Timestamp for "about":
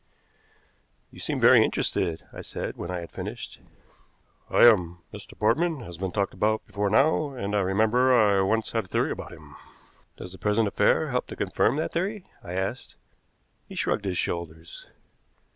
6.33-6.65, 9.11-9.31